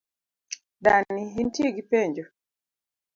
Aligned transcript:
Dani, 0.83 1.23
intie 1.41 1.69
gi 1.75 1.83
penjo? 1.91 2.25